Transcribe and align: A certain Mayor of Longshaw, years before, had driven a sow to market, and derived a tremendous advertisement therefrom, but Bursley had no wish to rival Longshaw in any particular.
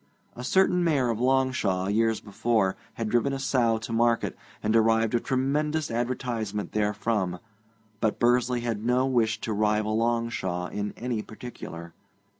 A 0.35 0.43
certain 0.43 0.83
Mayor 0.83 1.11
of 1.11 1.19
Longshaw, 1.19 1.85
years 1.85 2.19
before, 2.19 2.75
had 2.95 3.07
driven 3.07 3.33
a 3.33 3.37
sow 3.39 3.77
to 3.77 3.93
market, 3.93 4.35
and 4.63 4.73
derived 4.73 5.13
a 5.13 5.19
tremendous 5.19 5.91
advertisement 5.91 6.71
therefrom, 6.71 7.37
but 7.99 8.17
Bursley 8.17 8.61
had 8.61 8.83
no 8.83 9.05
wish 9.05 9.39
to 9.41 9.53
rival 9.53 9.95
Longshaw 9.95 10.69
in 10.71 10.95
any 10.97 11.21
particular. 11.21 11.93